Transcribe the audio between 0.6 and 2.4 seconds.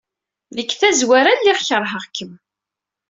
tazwara, lliɣ keṛheɣ-kem.